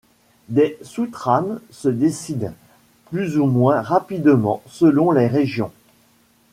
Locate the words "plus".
3.11-3.37